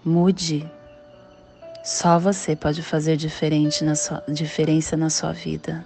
Mude. 0.08 0.66
Só 1.84 2.18
você 2.18 2.56
pode 2.56 2.82
fazer 2.82 3.18
diferente 3.18 3.84
na 3.84 3.94
sua, 3.94 4.24
diferença 4.30 4.96
na 4.96 5.10
sua 5.10 5.34
vida. 5.34 5.86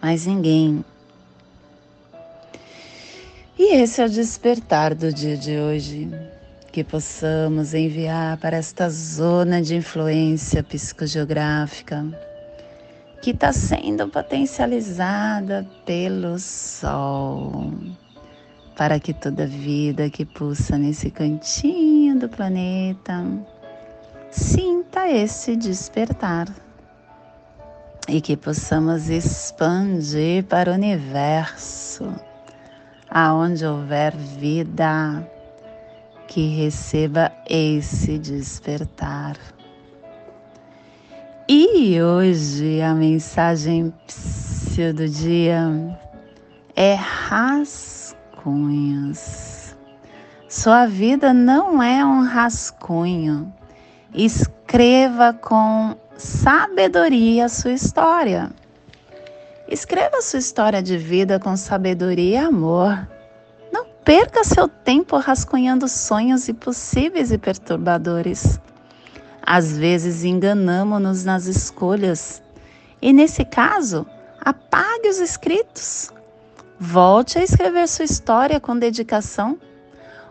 Mais 0.00 0.26
ninguém. 0.26 0.84
E 3.58 3.74
esse 3.74 4.00
é 4.00 4.06
o 4.06 4.08
despertar 4.08 4.94
do 4.94 5.12
dia 5.12 5.36
de 5.36 5.58
hoje. 5.58 6.08
Que 6.70 6.84
possamos 6.84 7.74
enviar 7.74 8.36
para 8.36 8.58
esta 8.58 8.88
zona 8.88 9.60
de 9.60 9.74
influência 9.74 10.62
psicogeográfica 10.62 12.06
que 13.20 13.30
está 13.30 13.52
sendo 13.52 14.06
potencializada 14.08 15.66
pelo 15.84 16.38
Sol, 16.38 17.72
para 18.76 19.00
que 19.00 19.12
toda 19.12 19.44
vida 19.48 20.08
que 20.08 20.24
pulsa 20.24 20.78
nesse 20.78 21.10
cantinho 21.10 21.97
lindo 22.18 22.28
planeta. 22.28 23.24
Sinta 24.30 25.08
esse 25.08 25.54
despertar 25.54 26.48
e 28.08 28.20
que 28.20 28.36
possamos 28.36 29.08
expandir 29.08 30.44
para 30.44 30.72
o 30.72 30.74
universo, 30.74 32.12
aonde 33.08 33.64
houver 33.64 34.16
vida, 34.16 35.24
que 36.26 36.48
receba 36.56 37.30
esse 37.48 38.18
despertar. 38.18 39.36
E 41.48 42.02
hoje 42.02 42.82
a 42.82 42.94
mensagem 42.94 43.94
do 44.94 45.08
dia 45.08 45.62
é 46.76 46.94
rascunhos. 46.94 47.58
Sua 50.48 50.86
vida 50.86 51.34
não 51.34 51.82
é 51.82 52.02
um 52.02 52.22
rascunho. 52.22 53.52
Escreva 54.14 55.34
com 55.34 55.94
sabedoria 56.16 57.50
sua 57.50 57.72
história. 57.72 58.50
Escreva 59.68 60.22
sua 60.22 60.38
história 60.38 60.82
de 60.82 60.96
vida 60.96 61.38
com 61.38 61.54
sabedoria 61.54 62.30
e 62.30 62.36
amor. 62.38 63.06
Não 63.70 63.84
perca 64.02 64.42
seu 64.42 64.66
tempo 64.66 65.18
rascunhando 65.18 65.86
sonhos 65.86 66.48
impossíveis 66.48 67.30
e 67.30 67.36
perturbadores. 67.36 68.58
Às 69.42 69.76
vezes 69.76 70.24
enganamos-nos 70.24 71.26
nas 71.26 71.44
escolhas 71.44 72.42
e, 73.02 73.12
nesse 73.12 73.44
caso, 73.44 74.06
apague 74.40 75.10
os 75.10 75.18
escritos. 75.18 76.10
Volte 76.80 77.38
a 77.38 77.44
escrever 77.44 77.86
sua 77.86 78.06
história 78.06 78.58
com 78.58 78.78
dedicação. 78.78 79.58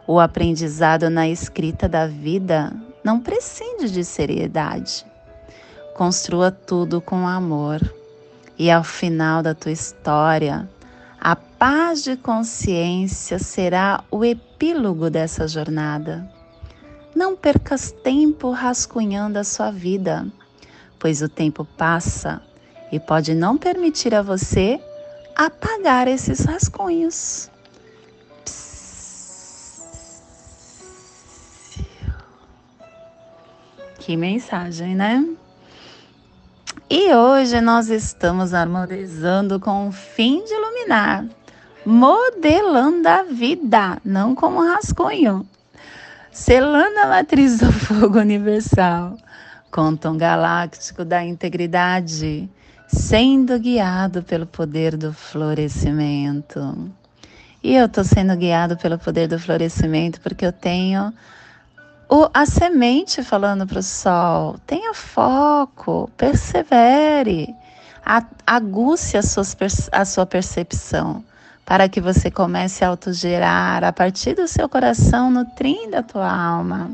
O 0.09 0.21
aprendizado 0.21 1.09
na 1.09 1.27
escrita 1.27 1.89
da 1.89 2.07
vida 2.07 2.71
não 3.03 3.19
prescinde 3.19 3.91
de 3.91 4.05
seriedade. 4.05 5.05
Construa 5.97 6.49
tudo 6.49 7.01
com 7.01 7.27
amor. 7.27 7.81
E 8.57 8.71
ao 8.71 8.85
final 8.85 9.43
da 9.43 9.53
tua 9.53 9.73
história, 9.73 10.67
a 11.19 11.35
paz 11.35 12.03
de 12.03 12.15
consciência 12.15 13.37
será 13.37 14.01
o 14.09 14.23
epílogo 14.23 15.09
dessa 15.09 15.45
jornada. 15.45 16.25
Não 17.13 17.35
percas 17.35 17.91
tempo 17.91 18.51
rascunhando 18.51 19.37
a 19.37 19.43
sua 19.43 19.71
vida, 19.71 20.25
pois 20.97 21.21
o 21.21 21.27
tempo 21.27 21.67
passa 21.77 22.41
e 22.93 22.99
pode 22.99 23.35
não 23.35 23.57
permitir 23.57 24.15
a 24.15 24.21
você 24.21 24.79
apagar 25.35 26.07
esses 26.07 26.45
rascunhos. 26.45 27.51
Que 34.07 34.15
mensagem, 34.15 34.95
né? 34.95 35.21
E 36.89 37.13
hoje 37.13 37.59
nós 37.59 37.89
estamos 37.89 38.53
harmonizando 38.53 39.59
com 39.59 39.89
o 39.89 39.91
fim 39.91 40.45
de 40.45 40.53
iluminar, 40.53 41.25
modelando 41.85 43.05
a 43.05 43.23
vida, 43.23 43.97
não 44.05 44.33
como 44.33 44.65
rascunho 44.65 45.45
selando 46.31 46.99
a 46.99 47.07
matriz 47.07 47.57
do 47.57 47.69
fogo 47.69 48.17
universal, 48.19 49.17
com 49.69 49.93
tom 49.93 50.15
galáctico 50.15 51.03
da 51.03 51.25
integridade, 51.25 52.49
sendo 52.87 53.59
guiado 53.59 54.23
pelo 54.23 54.45
poder 54.45 54.95
do 54.95 55.11
florescimento. 55.11 56.89
E 57.61 57.75
eu 57.75 57.87
estou 57.87 58.05
sendo 58.05 58.37
guiado 58.37 58.77
pelo 58.77 58.97
poder 58.97 59.27
do 59.27 59.37
florescimento 59.37 60.21
porque 60.21 60.45
eu 60.45 60.53
tenho 60.53 61.13
o, 62.09 62.29
a 62.33 62.45
semente 62.45 63.23
falando 63.23 63.67
para 63.67 63.79
o 63.79 63.83
sol: 63.83 64.57
tenha 64.65 64.93
foco, 64.93 66.09
persevere, 66.17 67.53
aguce 68.45 69.17
a, 69.17 69.21
suas, 69.21 69.55
a 69.91 70.05
sua 70.05 70.25
percepção 70.25 71.23
para 71.67 71.89
que 71.89 71.99
você 71.99 72.31
comece 72.31 72.85
a 72.85 72.87
autogerar 72.87 73.83
a 73.83 73.91
partir 73.91 74.33
do 74.33 74.47
seu 74.47 74.69
coração, 74.69 75.29
nutrindo 75.29 75.97
a 75.97 76.01
tua 76.01 76.31
alma. 76.31 76.89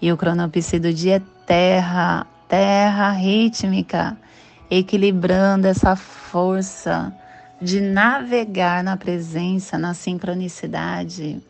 E 0.00 0.12
o 0.12 0.16
cronopse 0.16 0.78
do 0.78 0.94
dia 0.94 1.16
é 1.16 1.22
terra, 1.44 2.24
terra 2.46 3.10
rítmica, 3.10 4.16
equilibrando 4.70 5.66
essa 5.66 5.96
força 5.96 7.12
de 7.60 7.80
navegar 7.80 8.84
na 8.84 8.96
presença, 8.96 9.76
na 9.76 9.92
sincronicidade. 9.94 11.42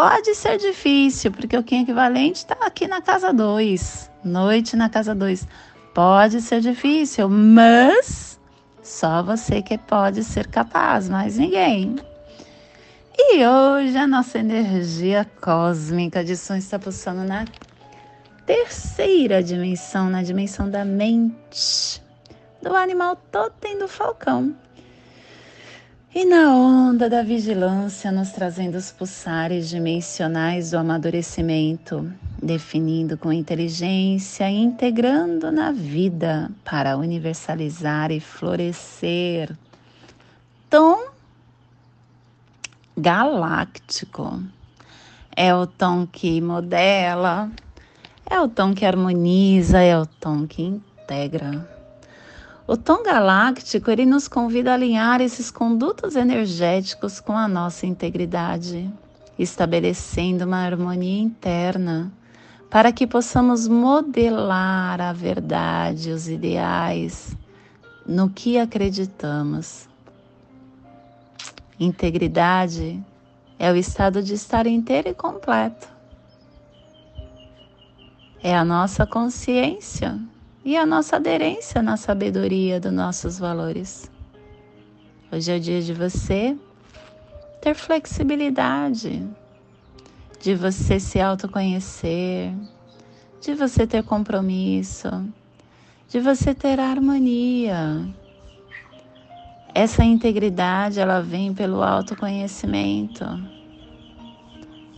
Pode 0.00 0.32
ser 0.36 0.58
difícil, 0.58 1.32
porque 1.32 1.56
o 1.56 1.62
Kim 1.64 1.82
equivalente 1.82 2.36
está 2.36 2.56
aqui 2.64 2.86
na 2.86 3.02
casa 3.02 3.32
2, 3.32 4.08
noite 4.22 4.76
na 4.76 4.88
casa 4.88 5.12
2. 5.12 5.44
Pode 5.92 6.40
ser 6.40 6.60
difícil, 6.60 7.28
mas 7.28 8.38
só 8.80 9.24
você 9.24 9.60
que 9.60 9.76
pode 9.76 10.22
ser 10.22 10.46
capaz, 10.46 11.08
mais 11.08 11.36
ninguém. 11.36 11.96
E 13.18 13.44
hoje 13.44 13.98
a 13.98 14.06
nossa 14.06 14.38
energia 14.38 15.28
cósmica 15.40 16.22
de 16.22 16.36
som 16.36 16.54
está 16.54 16.78
pulsando 16.78 17.24
na 17.24 17.44
terceira 18.46 19.42
dimensão, 19.42 20.08
na 20.08 20.22
dimensão 20.22 20.70
da 20.70 20.84
mente, 20.84 22.00
do 22.62 22.72
animal 22.76 23.16
totem 23.32 23.76
do 23.76 23.88
falcão. 23.88 24.54
E 26.14 26.24
na 26.24 26.54
onda 26.54 27.08
da 27.10 27.22
vigilância, 27.22 28.10
nos 28.10 28.30
trazendo 28.30 28.78
os 28.78 28.90
pulsares 28.90 29.68
dimensionais 29.68 30.70
do 30.70 30.78
amadurecimento, 30.78 32.10
definindo 32.42 33.18
com 33.18 33.30
inteligência 33.30 34.50
e 34.50 34.56
integrando 34.56 35.52
na 35.52 35.70
vida 35.70 36.50
para 36.64 36.96
universalizar 36.96 38.10
e 38.10 38.20
florescer. 38.20 39.54
Tom 40.70 41.08
galáctico 42.96 44.42
é 45.36 45.54
o 45.54 45.66
tom 45.66 46.06
que 46.06 46.40
modela, 46.40 47.50
é 48.24 48.40
o 48.40 48.48
tom 48.48 48.74
que 48.74 48.86
harmoniza, 48.86 49.80
é 49.82 49.96
o 49.96 50.06
tom 50.06 50.46
que 50.46 50.62
integra. 50.62 51.77
O 52.70 52.76
tom 52.76 53.02
galáctico 53.02 53.90
ele 53.90 54.04
nos 54.04 54.28
convida 54.28 54.72
a 54.72 54.74
alinhar 54.74 55.22
esses 55.22 55.50
condutos 55.50 56.14
energéticos 56.14 57.18
com 57.18 57.32
a 57.32 57.48
nossa 57.48 57.86
integridade, 57.86 58.92
estabelecendo 59.38 60.44
uma 60.44 60.58
harmonia 60.58 61.18
interna 61.18 62.12
para 62.68 62.92
que 62.92 63.06
possamos 63.06 63.66
modelar 63.66 65.00
a 65.00 65.14
verdade, 65.14 66.10
os 66.10 66.28
ideais, 66.28 67.34
no 68.06 68.28
que 68.28 68.58
acreditamos. 68.58 69.88
Integridade 71.80 73.02
é 73.58 73.72
o 73.72 73.76
estado 73.76 74.22
de 74.22 74.34
estar 74.34 74.66
inteiro 74.66 75.08
e 75.08 75.14
completo. 75.14 75.88
É 78.42 78.54
a 78.54 78.62
nossa 78.62 79.06
consciência 79.06 80.20
e 80.68 80.76
a 80.76 80.84
nossa 80.84 81.16
aderência 81.16 81.80
na 81.80 81.96
sabedoria 81.96 82.78
dos 82.78 82.92
nossos 82.92 83.38
valores. 83.38 84.10
Hoje 85.32 85.50
é 85.50 85.56
o 85.56 85.60
dia 85.60 85.80
de 85.80 85.94
você 85.94 86.54
ter 87.58 87.74
flexibilidade, 87.74 89.26
de 90.38 90.54
você 90.54 91.00
se 91.00 91.18
autoconhecer, 91.18 92.52
de 93.40 93.54
você 93.54 93.86
ter 93.86 94.02
compromisso, 94.02 95.08
de 96.06 96.20
você 96.20 96.54
ter 96.54 96.78
harmonia. 96.78 98.06
Essa 99.74 100.04
integridade 100.04 101.00
ela 101.00 101.22
vem 101.22 101.54
pelo 101.54 101.82
autoconhecimento, 101.82 103.24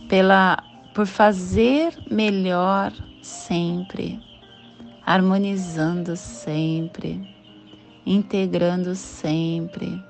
pela 0.09 0.61
por 0.93 1.07
fazer 1.07 1.97
melhor 2.11 2.91
sempre, 3.21 4.19
harmonizando 5.05 6.15
sempre, 6.15 7.27
integrando 8.05 8.95
sempre, 8.95 10.03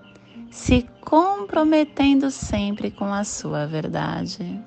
se 0.49 0.87
comprometendo 0.99 2.29
sempre 2.29 2.91
com 2.91 3.13
a 3.13 3.23
sua 3.23 3.65
verdade. 3.65 4.61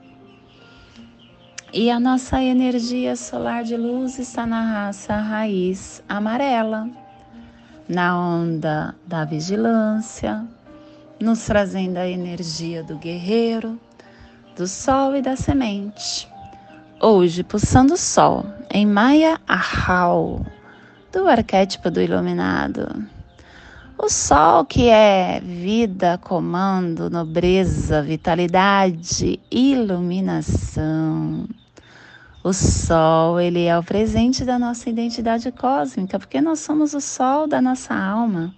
E 1.72 1.90
a 1.90 1.98
nossa 1.98 2.42
energia 2.42 3.16
solar 3.16 3.64
de 3.64 3.76
luz 3.76 4.18
está 4.18 4.46
na 4.46 4.62
raça 4.62 5.16
raiz 5.16 6.02
amarela, 6.08 6.88
na 7.88 8.18
onda 8.18 8.94
da 9.06 9.24
vigilância, 9.24 10.46
nos 11.20 11.44
trazendo 11.44 11.98
a 11.98 12.08
energia 12.08 12.82
do 12.82 12.96
guerreiro, 12.96 13.78
do 14.56 14.66
sol 14.68 15.16
e 15.16 15.22
da 15.22 15.36
semente. 15.36 16.33
Hoje, 17.06 17.44
pulsando 17.44 17.98
sol 17.98 18.46
em 18.72 18.86
Maya 18.86 19.38
Ahau, 19.46 20.40
do 21.12 21.28
arquétipo 21.28 21.90
do 21.90 22.00
iluminado. 22.00 23.04
O 23.98 24.08
sol 24.08 24.64
que 24.64 24.88
é 24.88 25.38
vida, 25.38 26.16
comando, 26.16 27.10
nobreza, 27.10 28.00
vitalidade, 28.00 29.38
iluminação 29.50 31.46
O 32.42 32.54
sol, 32.54 33.38
ele 33.38 33.66
é 33.66 33.78
o 33.78 33.84
presente 33.84 34.42
da 34.42 34.58
nossa 34.58 34.88
identidade 34.88 35.52
cósmica, 35.52 36.18
porque 36.18 36.40
nós 36.40 36.60
somos 36.60 36.94
o 36.94 37.02
sol 37.02 37.46
da 37.46 37.60
nossa 37.60 37.94
alma. 37.94 38.54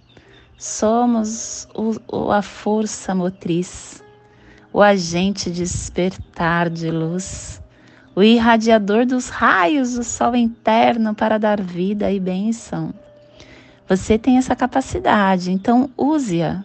Somos 0.57 1.67
o, 1.75 2.31
a 2.31 2.41
força 2.41 3.13
motriz, 3.13 4.01
o 4.71 4.81
agente 4.81 5.51
despertar 5.51 6.69
de 6.69 6.89
luz, 6.89 7.61
o 8.17 8.23
irradiador 8.23 9.05
dos 9.05 9.29
raios 9.29 9.93
do 9.93 10.03
sol 10.03 10.35
interno 10.35 11.13
para 11.13 11.37
dar 11.37 11.61
vida 11.61 12.11
e 12.11 12.19
bênção. 12.19 12.91
Você 13.87 14.17
tem 14.17 14.39
essa 14.39 14.55
capacidade, 14.55 15.51
então 15.51 15.87
use-a. 15.95 16.63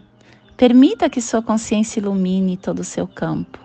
Permita 0.57 1.11
que 1.11 1.21
sua 1.21 1.43
consciência 1.43 2.01
ilumine 2.01 2.57
todo 2.57 2.79
o 2.79 2.85
seu 2.85 3.07
campo. 3.07 3.59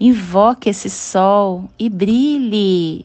Invoque 0.00 0.70
esse 0.70 0.88
sol 0.88 1.68
e 1.78 1.90
brilhe. 1.90 3.04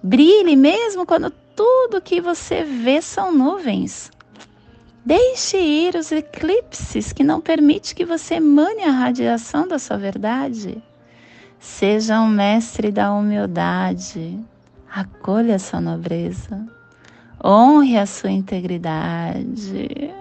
Brilhe 0.00 0.54
mesmo 0.54 1.04
quando 1.04 1.32
tudo 1.56 2.00
que 2.00 2.20
você 2.20 2.62
vê 2.62 3.02
são 3.02 3.32
nuvens. 3.32 4.12
Deixe 5.04 5.58
ir 5.58 5.96
os 5.96 6.12
eclipses 6.12 7.12
que 7.12 7.24
não 7.24 7.40
permite 7.40 7.96
que 7.96 8.04
você 8.04 8.34
emane 8.34 8.84
a 8.84 8.92
radiação 8.92 9.66
da 9.66 9.80
sua 9.80 9.96
verdade. 9.96 10.80
Seja 11.64 12.20
um 12.20 12.28
mestre 12.28 12.92
da 12.92 13.10
humildade. 13.10 14.38
Acolha 14.94 15.58
sua 15.58 15.80
nobreza. 15.80 16.62
Honre 17.42 17.96
a 17.96 18.04
sua 18.04 18.30
integridade. 18.30 20.12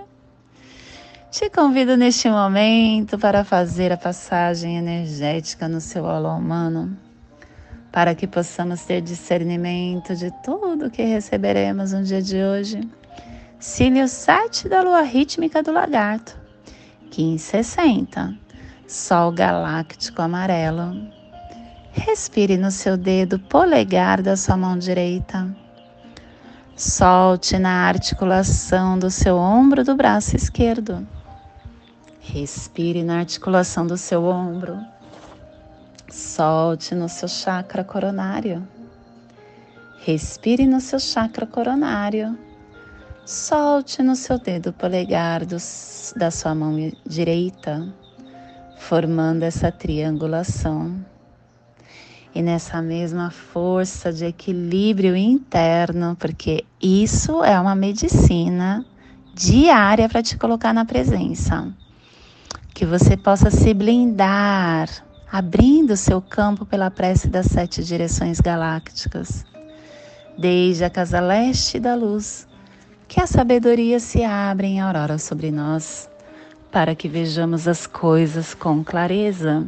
Te 1.29 1.49
convido 1.49 1.97
neste 1.97 2.29
momento 2.29 3.19
para 3.19 3.43
fazer 3.43 3.91
a 3.91 3.97
passagem 3.97 4.77
energética 4.77 5.67
no 5.67 5.81
seu 5.81 6.05
holo 6.05 6.29
humano, 6.29 6.97
para 7.91 8.15
que 8.15 8.25
possamos 8.25 8.85
ter 8.85 9.01
discernimento 9.01 10.15
de 10.15 10.31
tudo 10.43 10.89
que 10.89 11.03
receberemos 11.03 11.91
no 11.91 12.03
dia 12.03 12.21
de 12.21 12.41
hoje. 12.41 12.89
Cílio 13.59 14.07
7 14.07 14.69
da 14.69 14.81
lua 14.81 15.01
rítmica 15.01 15.61
do 15.61 15.73
lagarto, 15.73 16.37
1560, 17.11 18.33
Sol 18.87 19.31
galáctico 19.33 20.21
amarelo. 20.21 21.22
Respire 21.95 22.57
no 22.57 22.71
seu 22.71 22.97
dedo 22.97 23.37
polegar 23.37 24.19
da 24.23 24.35
sua 24.35 24.57
mão 24.57 24.75
direita. 24.75 25.55
Solte 26.75 27.59
na 27.59 27.87
articulação 27.87 28.97
do 28.97 29.11
seu 29.11 29.37
ombro 29.37 29.83
do 29.83 29.95
braço 29.95 30.35
esquerdo. 30.35 31.07
Respire 32.19 33.03
na 33.03 33.19
articulação 33.19 33.85
do 33.85 33.95
seu 33.95 34.25
ombro. 34.25 34.75
Solte 36.09 36.95
no 36.95 37.07
seu 37.07 37.27
chakra 37.27 37.83
coronário. 37.83 38.67
Respire 39.99 40.65
no 40.65 40.81
seu 40.81 40.99
chakra 40.99 41.45
coronário. 41.45 42.35
Solte 43.23 44.01
no 44.01 44.15
seu 44.15 44.39
dedo 44.39 44.73
polegar 44.73 45.45
do, 45.45 45.57
da 46.15 46.31
sua 46.31 46.55
mão 46.55 46.75
direita, 47.05 47.87
formando 48.79 49.43
essa 49.43 49.71
triangulação. 49.71 51.12
E 52.35 52.41
nessa 52.41 52.81
mesma 52.81 53.29
força 53.29 54.11
de 54.11 54.25
equilíbrio 54.25 55.15
interno, 55.15 56.15
porque 56.19 56.65
isso 56.81 57.43
é 57.43 57.59
uma 57.59 57.75
medicina 57.75 58.85
diária 59.35 60.09
para 60.09 60.23
te 60.23 60.37
colocar 60.37 60.73
na 60.73 60.85
presença 60.85 61.73
que 62.73 62.85
você 62.85 63.15
possa 63.15 63.51
se 63.51 63.71
blindar, 63.73 64.89
abrindo 65.31 65.95
seu 65.95 66.19
campo 66.19 66.65
pela 66.65 66.89
prece 66.89 67.27
das 67.27 67.45
sete 67.45 67.83
direções 67.83 68.39
galácticas, 68.39 69.45
desde 70.37 70.83
a 70.83 70.89
casa 70.89 71.19
leste 71.19 71.79
da 71.79 71.93
luz, 71.93 72.47
que 73.07 73.21
a 73.21 73.27
sabedoria 73.27 73.99
se 73.99 74.23
abra 74.23 74.65
em 74.65 74.81
aurora 74.81 75.19
sobre 75.19 75.51
nós, 75.51 76.09
para 76.71 76.95
que 76.95 77.07
vejamos 77.07 77.67
as 77.67 77.85
coisas 77.85 78.55
com 78.55 78.83
clareza. 78.83 79.67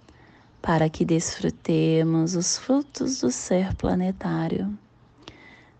para 0.61 0.89
que 0.89 1.03
desfrutemos 1.03 2.35
os 2.35 2.57
frutos 2.57 3.19
do 3.19 3.31
ser 3.31 3.73
planetário. 3.75 4.77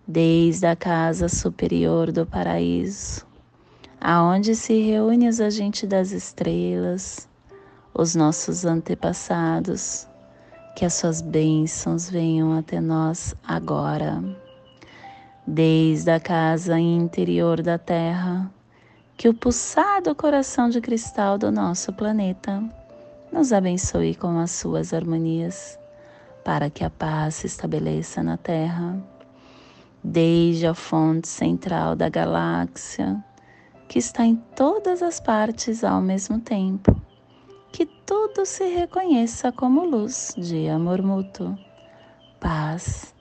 Desde 0.08 0.65
a 0.65 0.76
casa 0.76 1.30
superior 1.30 2.12
do 2.12 2.26
paraíso, 2.26 3.26
aonde 4.00 4.56
se 4.56 4.82
reúne 4.82 5.30
os 5.30 5.39
agentes 5.39 5.88
das 5.88 6.12
estrelas, 6.12 7.30
os 7.94 8.15
nossos 8.15 8.65
antepassados, 8.65 10.08
que 10.76 10.84
as 10.84 10.96
suas 10.96 11.22
bênçãos 11.22 12.10
venham 12.10 12.58
até 12.58 12.82
nós 12.82 13.36
agora. 13.48 14.24
Desde 15.46 16.10
a 16.10 16.20
casa 16.20 16.80
interior 16.80 17.62
da 17.62 17.78
Terra, 17.78 18.52
que 19.15 19.30
o 19.30 19.34
pulsado 19.34 20.15
coração 20.15 20.70
de 20.70 20.82
cristal 20.82 21.38
do 21.38 21.52
nosso 21.52 21.94
planeta 21.94 22.63
nos 23.32 23.54
abençoe 23.54 24.15
com 24.15 24.38
as 24.39 24.52
suas 24.52 24.94
harmonias, 24.94 25.80
para 26.44 26.70
que 26.70 26.84
a 26.84 26.89
paz 26.89 27.36
se 27.36 27.48
estabeleça 27.48 28.22
na 28.22 28.38
Terra. 28.38 29.02
Desde 30.04 30.67
a 30.67 30.74
fonte 30.74 31.28
central 31.28 31.96
da 31.96 32.10
galáxia, 32.10 33.24
que 33.88 34.00
está 34.00 34.26
em 34.26 34.36
todas 34.56 35.02
as 35.02 35.20
partes 35.20 35.84
ao 35.84 36.02
mesmo 36.02 36.39
tempo, 36.39 36.96
que 37.72 37.86
tudo 37.86 38.46
se 38.46 38.65
reconheça 38.65 39.52
como 39.52 39.86
luz 39.86 40.34
de 40.38 40.67
amor 40.67 41.02
mútuo, 41.02 41.58
paz. 42.39 43.13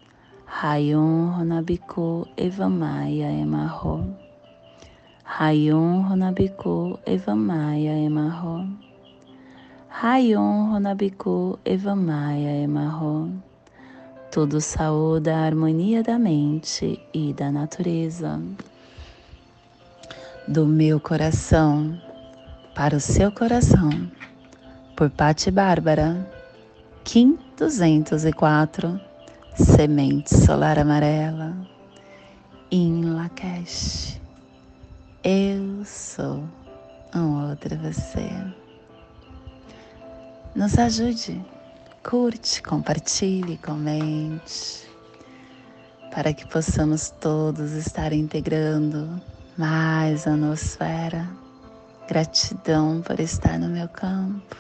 Rayon 0.53 1.31
Ronabiku 1.31 2.27
Evamaya 2.37 3.31
Emarro. 3.31 4.17
Rayon 5.25 6.03
Ronabiku 6.03 6.99
Evamaya 7.07 7.97
Emarro. 7.97 8.67
Rayon 10.03 10.71
Ronabiku 10.71 11.59
Evamaya 11.63 12.63
Emarro. 12.63 13.31
Tudo 14.33 14.59
saúde 14.59 15.29
a 15.29 15.45
harmonia 15.45 16.03
da 16.03 16.19
mente 16.19 16.99
e 17.13 17.35
da 17.35 17.53
natureza 17.53 18.41
do 20.49 20.65
meu 20.65 20.99
coração 20.99 22.01
para 22.75 22.97
o 22.97 23.01
seu 23.01 23.31
coração, 23.31 23.91
por 24.97 25.11
Pati 25.11 25.51
Bárbara, 25.51 26.27
Kim 27.05 27.39
204, 27.59 28.99
Semente 29.55 30.35
Solar 30.35 30.79
Amarela, 30.79 31.55
em 32.71 33.05
Lakesh. 33.05 34.19
Eu 35.23 35.85
sou 35.85 36.43
um 37.15 37.51
outro 37.51 37.77
você. 37.77 38.60
Nos 40.61 40.79
ajude, 40.79 41.43
curte, 42.03 42.63
compartilhe, 42.63 43.57
comente, 43.57 44.87
para 46.15 46.35
que 46.35 46.47
possamos 46.47 47.09
todos 47.19 47.73
estar 47.73 48.13
integrando 48.13 49.09
mais 49.57 50.27
a 50.27 50.37
nosfera. 50.37 51.27
Gratidão 52.07 53.01
por 53.01 53.19
estar 53.21 53.59
no 53.59 53.71
meu 53.71 53.89
campo. 53.89 54.55